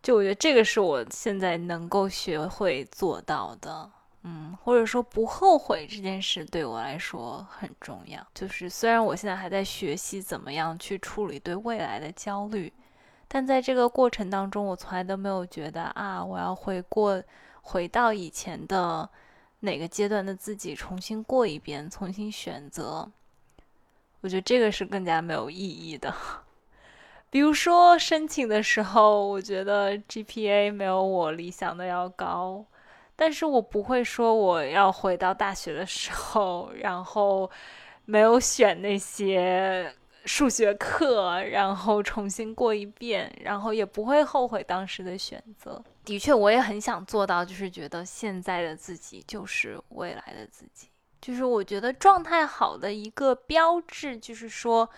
[0.02, 3.90] 就我觉得这个是我现在能够学会做到的，
[4.22, 8.26] 嗯，或者说不后悔这件事对我来说很重要。
[8.34, 12.72] 就是虽然我现在还在学习怎么样去处理对未来的焦虑，
[13.28, 17.22] 但在这个过程当中，我从来都没有觉得啊，我要回过
[17.60, 19.08] 回到以前的
[19.60, 23.08] 哪个阶段的自己，重新过一遍，重新选择。
[24.20, 26.14] 我觉得这个是更加没有意义的。
[27.30, 32.64] 比如说申请的时候，我觉得 GPA 没有我理想的要高，
[33.16, 37.50] 但是我不会说我要回到大学的时候，然后
[38.04, 45.83] 没有选那些数学课，然后重新过一遍，然后也不会后悔当时的选择。
[46.04, 50.88] 的确，我也很想做到，就是觉得现在的自己就是未来的自己。
[51.20, 54.88] 就是我觉得状态好的一个标志，就是说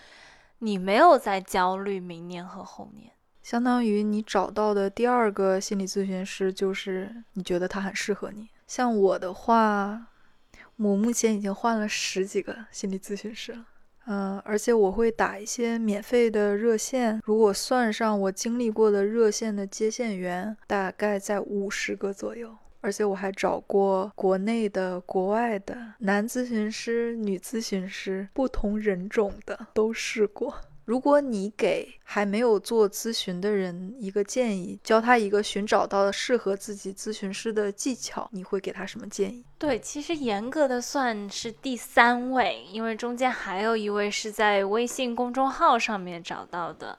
[0.58, 3.10] 你没有在焦虑明年和后年。
[3.42, 8.48] 相当于你找到的第二个心理咨询师，就是你觉得他很适合你。
[8.68, 10.06] 像我的话，
[10.76, 13.66] 我目前已经换了十几个心理咨询师了，
[14.06, 22.56] 嗯，而且我会打一些免费的热线，如果算上我经历过的热线的接线员，大概在五十个左右。
[22.82, 30.54] 而且我还找过国内的、国外的男咨询师、女咨询师，不同人种的都试过。
[30.84, 39.44] 如果你给还没有做咨询的人一个建议，教他一个寻找到适合自己咨询师的技巧，你会给他什么建议？
[39.58, 46.98] 对，其实严格的算是第三位，因为中间还有一位是在微信公众号上面找到的。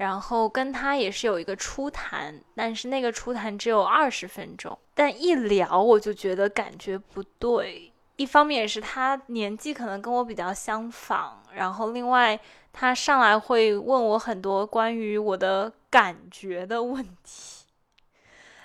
[0.00, 7.92] 然后跟他也是有一个初谈，但是那个初谈只有二十分钟，但一聊我就觉得感觉不对。
[8.16, 12.40] 一方面也是他年纪可能跟我比较相仿，然后另外
[12.72, 17.59] 他上来会问我很多关于我的感觉的问题，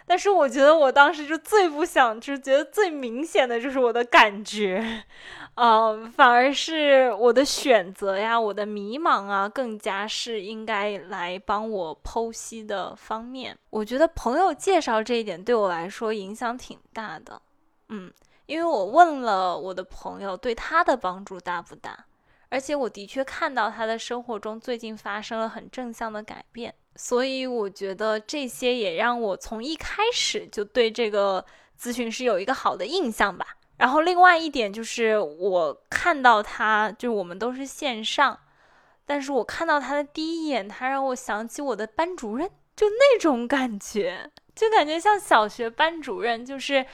[0.08, 5.04] 但是我觉得我当时就最不想，就是觉得最明显的就是我的感觉。
[5.56, 13.58] 嗯，反而是我的选择呀，我的迷茫啊，更加是应该来帮我剖析的方面。
[13.70, 17.42] 我觉得朋友介绍这一点对我来说影响挺大的。
[17.90, 18.12] 嗯，
[18.48, 22.06] 因为我问了我的朋友，对他的帮助大不大？
[22.50, 31.46] 而且我的确看到他的生活中最近发生了很正向的改变，所以我觉得这些也让我从一开始就对这个。
[31.78, 33.46] 咨询师有一个好的印象吧。
[33.76, 38.40] 然后另外一点就是我看到他，就我们都是线上，
[39.06, 46.86] 但是我看到他的第一眼，他让我想起我的班主任，就那种感觉，就感觉像小学班主任，就是，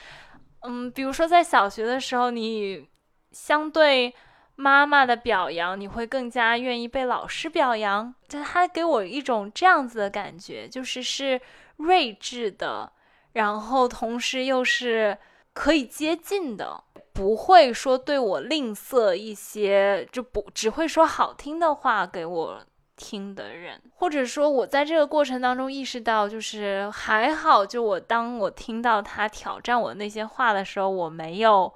[0.61, 2.87] 嗯，比如说在小学的时候，你
[3.31, 4.11] 相对
[4.55, 11.39] 妈妈的表扬，你会更加愿意被老师表扬，就他给我一种这样子的感觉，就是是
[11.77, 12.91] 睿智的，
[13.33, 15.17] 然后同时又是。
[15.53, 16.81] 可以接近的，
[17.11, 22.61] 不会说对我吝啬一些，就不只会说好听的话给我
[22.95, 31.73] 听的人，或者说我在这个过程当中意识到，就是还好，就我当我听到他挑战我那些话的时候，我没有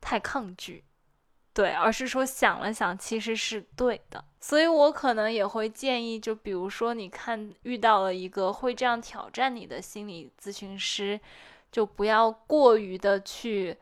[0.00, 0.82] 太抗拒，
[1.58, 11.18] 对，而是说想了想，其实是对的，所以我可能也会建议，就比如说你看遇到了一个会这样挑战你的心理咨询师。
[11.70, 13.76] 就不要过于的去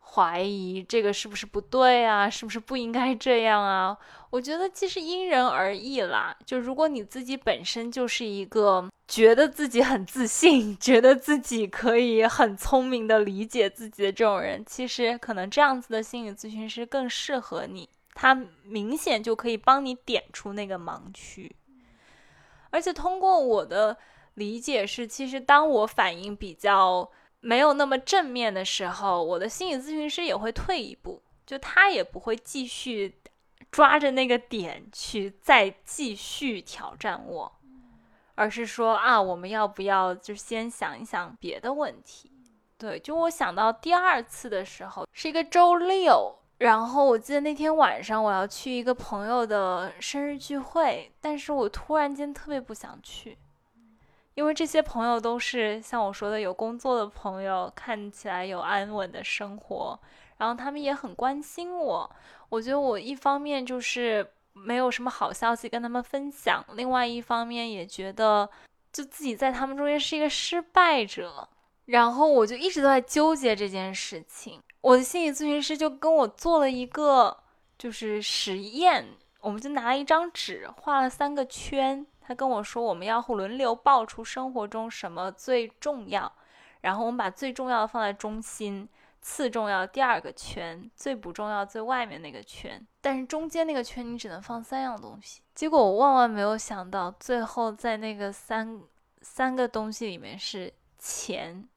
[0.00, 3.94] 怀疑这个是不是不对啊，是不是不应该这样啊？
[4.30, 6.34] 我觉得其实因人而异啦。
[6.46, 17.88] 就如果你自己本身就是一个觉得自己很自信， 觉得自己可以很聪明的理解自己的这种人，其实可能这样子的心理咨询师更适合你。
[18.14, 21.56] 他明显就可以帮你点出那个盲区，
[22.70, 23.96] 而且通过我的
[24.34, 27.10] 理解是，其实当我反应比较。
[27.40, 33.20] 没有那么正面的时候，我的心理咨询师也会退一步，就他也不会继续
[33.70, 37.57] 抓着那个点去再继续挑战我，
[38.38, 42.30] 而是说啊，我们要不要就先想一想别的问题？
[42.78, 53.36] 对，就我想到第二次的时候是一个周六，然后我记得那天晚上我要去一个朋友的生日聚会，但是我突然间特别不想去。
[54.34, 59.98] 因为这些朋友都是像我说的有工作的朋友，看起来有安稳的生活，
[60.36, 62.08] 然后他们也很关心我。
[62.50, 64.24] 我觉得我一方面就是
[64.64, 68.48] 没有什么好消息跟他们分享，另外一方面也觉得
[68.92, 71.48] 就自己在他们中间是一个失败者。
[71.86, 74.60] 然后我就一直都在纠结这件事情。
[74.82, 77.34] 我的心理咨询师就跟我做了一个
[77.78, 79.08] 就是实验，
[79.40, 82.06] 我们就拿了一张纸画了三个圈。
[82.20, 86.30] 他跟我说，我们要轮流爆出生活中什么最重要，
[86.82, 88.86] 然后我们把最重要的放在中心，
[89.20, 95.42] 次重要第二个圈，最不重要最外面那个圈，但是中间那个圈你只能放三样东西。
[95.54, 98.80] 结果我万万没有想到，最后在那个三
[99.20, 101.68] 三个东西里面是钱、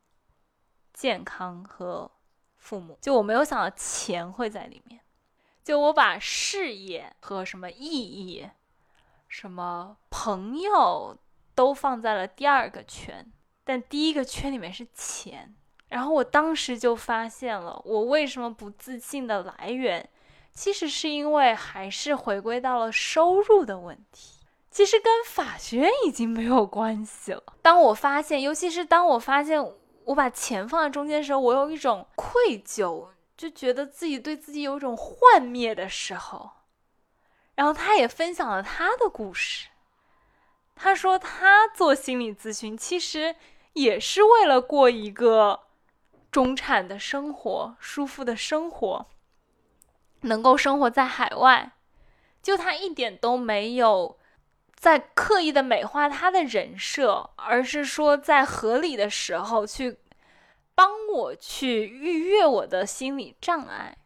[0.94, 2.10] 健康和
[2.58, 2.98] 父母。
[3.02, 5.02] 就我没有想到钱会在里面，
[5.64, 8.50] 就我把事业和什么意义。
[9.28, 11.18] 什么朋友
[11.56, 13.32] 都放在了第二个圈，
[13.64, 15.56] 但第一个圈里面是钱。
[15.92, 20.10] 然后我当时就发现了，我为什么不自信的来源，
[20.54, 24.40] 其实是因为还是回归到了收入的问题。
[24.72, 27.44] 其实跟法学院已经没有关系了。
[27.62, 29.62] 当我发现，尤其是当我发现
[30.06, 36.52] 我把钱放在中间的时候，我有一种愧疚，就觉得自己对自己有一种幻灭的时候。
[37.56, 39.68] 然后他也分享了他的故事。
[40.74, 43.36] 他说他做心理咨询其实
[43.74, 45.60] 也是为了过一个
[46.32, 49.06] 中产的生活、舒服的生活，
[50.22, 51.74] 能够生活在海外。
[52.42, 54.18] 就他一点都没有
[54.74, 60.00] 在刻意的美化他的人设，而是说在合理的时候去
[60.74, 63.98] 帮我去逾越我的心理障碍。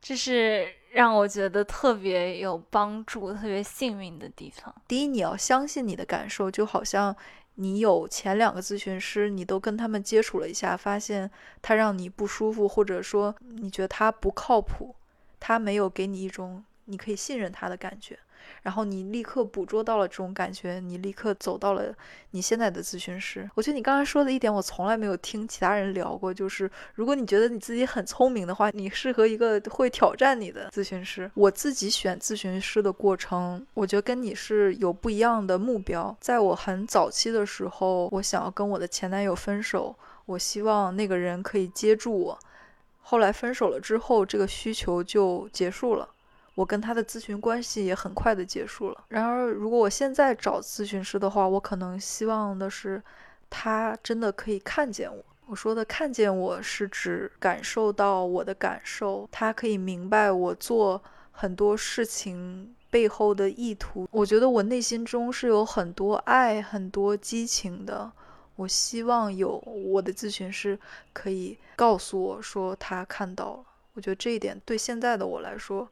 [0.00, 0.72] 这是。
[0.92, 4.74] 让我觉得特别有帮助、特别幸运的地方。
[4.88, 7.14] 第一，你要相信你的感受，就好像
[7.56, 11.30] 你有前两个咨询师，你都跟他们接触了一下，发现
[11.60, 14.94] 他让你不舒服，或者说你觉得他不靠谱，
[15.40, 18.18] 他没有给你一种你可以信任他的感觉。
[18.62, 21.94] 然后你立刻捕捉到了这种感觉，你立刻走到了
[22.30, 23.48] 你现在的咨询师。
[23.54, 31.30] 我觉得你刚才说的一点，我从来没有听其他人聊过，就是如果你觉得你自己很聪明的话，你适合一个会挑战你的咨询师。
[31.34, 36.16] 我自己选咨询师的过程，我觉得跟你是有不一样的目标。
[36.20, 39.94] 在我很早期的时候，我想要跟我的前男友分手，
[40.26, 42.38] 我希望那个人可以接住我。
[43.00, 46.08] 后来分手了之后，这个需求就结束了。
[46.56, 49.04] 我跟他的咨询关系也很快的结束了。
[49.08, 53.00] 然而，如果我现在找咨询师的话，我可能希望的是，
[53.48, 55.24] 他真的可以看见我。
[55.46, 61.00] 我说的看见我是指感受到我的感受，他可以明白我做
[61.30, 64.08] 很多事情背后的意图。
[64.10, 68.10] 我觉得我内心中是有很多爱、很多激情的。
[68.56, 70.76] 我希望有我的咨询师
[71.12, 73.64] 可以告诉我说他看到了。
[73.92, 75.86] 我觉得这一点对现在的我来说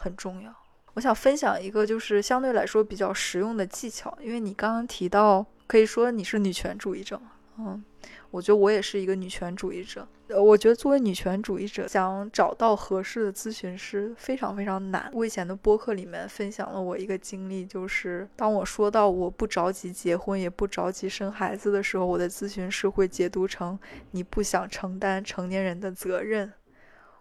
[0.00, 0.54] 很重要。
[0.94, 7.20] 我想分享一个就是相对来说比较实用的技巧，因为你刚刚提到，可以说你是女权主义者，
[7.58, 7.84] 嗯。
[8.30, 10.06] 我觉得我也是一个女权主义者。
[10.28, 15.10] 呃，我觉得作为女权主义者，想找到合适的咨询师非常非常难。
[15.14, 23.78] 我以前的播客里面分享了我一个经历，就是当我说到我不着急结婚，也不着急生孩子的时候，我的咨询师会解读成
[24.10, 26.52] 你不想承担成年人的责任，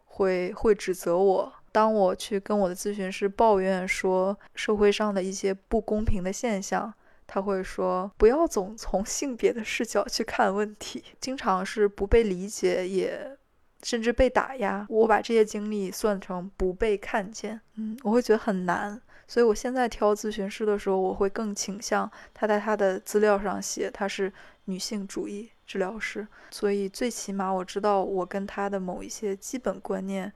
[0.04, 1.54] 会会指责我。
[1.78, 6.92] 当我去跟我的咨询师抱怨说社会上的一些不公平的现象。
[7.28, 13.38] 他会说：“不要总从性别的视角去看问题，经常是不被理解，也
[13.84, 14.88] 甚至被打压。
[14.90, 19.00] 我把这些经历算成不被看见，嗯，我会觉得很难。
[19.28, 24.32] 所以我现在挑咨询师的时候，我会更倾向他在他的资料上写他是
[24.66, 30.32] 女性主义治疗师，所以最起码我知道我跟他的某一些基本观念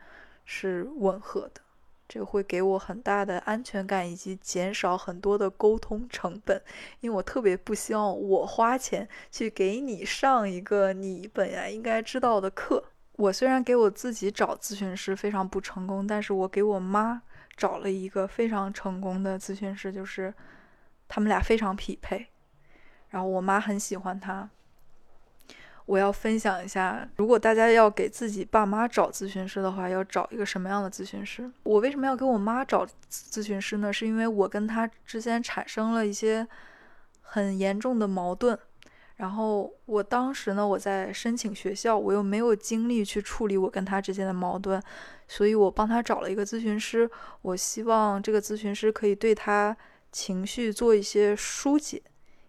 [0.53, 1.61] 是吻合的。”
[2.09, 6.61] 这个会给我很大的安全感，以及减少很多的沟通成本，
[6.99, 12.83] 因为我特别不希望我花钱去给你上一个你本来应该知道的课。
[13.13, 17.21] 我虽然给我自己找咨询师非常不成功，但是我给我妈
[17.55, 20.33] 找了一个非常成功的咨询师，就是
[21.07, 22.27] 他们俩非常匹配，
[23.07, 24.49] 然后我妈很喜欢他。
[25.91, 31.51] 我要分享一下，如果大家要给自己爸妈找咨询师的话，要找一个什么样的咨询师？
[31.63, 33.91] 我为什么要给我妈找咨询师呢？
[33.91, 36.47] 是因为我跟她之间产生了一些
[37.19, 38.57] 很严重的矛盾，
[39.17, 44.81] 然后我当时呢，我在申请学校，我又没有精力去处理我跟她之间的矛盾，
[45.27, 47.11] 所以我帮她找了一个咨询师。
[47.41, 49.75] 我希望这个咨询师可以对她
[50.09, 52.01] 情绪做一些疏解，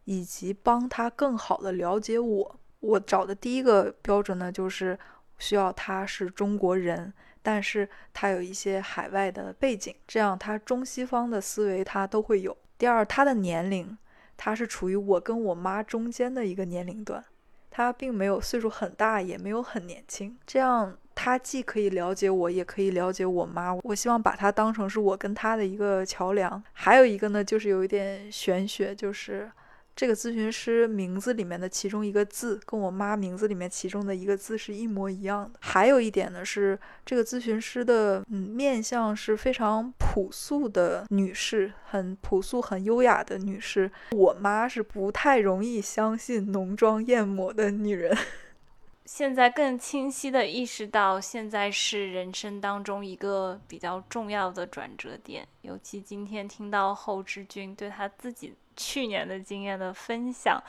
[0.05, 2.57] 以及帮她更好的了解我。
[2.82, 4.98] 我找的第一个标准呢，就是
[5.38, 12.56] 需要他是中国人，但是他有一些海外的背景，这样他中西方的思维他都会有。
[12.76, 13.96] 第二，他的年龄，
[14.36, 17.24] 他是处于我跟我妈中间的一个年龄段，
[17.70, 23.72] 他并没有岁数很大，也没有很年轻，这样他既可以了解我，也可以了解我妈。
[23.84, 26.60] 我希望把他当成是我跟他的一个桥梁。
[26.72, 29.48] 还有一个呢，就是有一点玄学，就是。
[29.95, 35.59] 这个咨询师名字里面的其中一个字，跟我妈名字里面其中的一个字是一模一样的。
[35.61, 43.90] 还有一点呢，是这个咨询师的嗯面相是非常朴素的女士，很朴素、很优雅的女士。
[44.12, 48.16] 我妈是不太容易相信浓妆艳抹的女人。
[49.05, 55.47] 现在更清晰的意识到，现在是人生当中一个比较重要的转折点。
[55.61, 58.55] 尤其今天听到后志君对他自己。
[58.76, 60.62] 去年的经验的分享，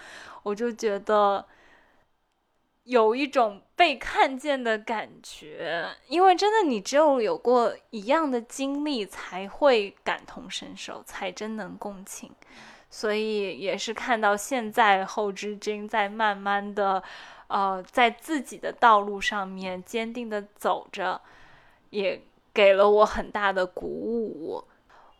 [0.43, 1.45] 我就觉得
[2.83, 12.31] 有一种被看见的感觉，因为真的，你只有有过一样的经历，才会感同身受，才真能共情。
[12.89, 17.01] 所以也是看到现在后知君在慢慢的，
[17.47, 21.19] 呃，在自己的道路上面坚定的走着，
[21.89, 22.21] 也
[22.53, 24.63] 给了我很大的鼓舞。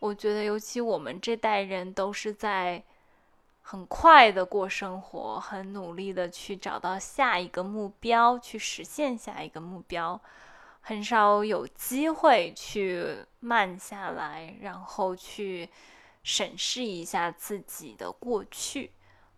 [0.04, 2.84] 我觉得，尤其我们这代人都是在
[3.62, 10.20] 很快的过生活，很努力的去找到下一个目标，去实现下一个目标，
[10.82, 15.70] 很少有机会去慢下来，然后去
[16.22, 18.90] 审视一下自己的过去。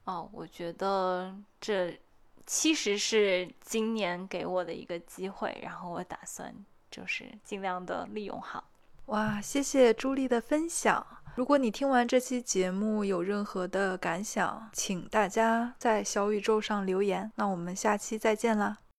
[0.03, 1.97] 啊，我觉得这
[2.45, 6.53] 其实是今年给我的一个机会，然后我打算
[6.91, 8.65] 就是尽量的利用好。
[9.07, 11.07] 哇，谢谢朱莉的分享。
[11.37, 17.31] 如果你听完这期节目有任何的感想，请大家在小宇宙上留言。
[17.37, 18.79] 那我们下期再见啦！